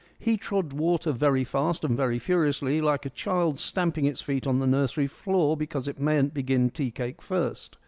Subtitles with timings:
[0.17, 4.57] He trod water very fast and very furiously, like a child stamping its feet on
[4.57, 7.77] the nursery floor because it mayn't begin tea cake first.